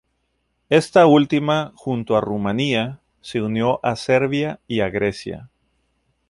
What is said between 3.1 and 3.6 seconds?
se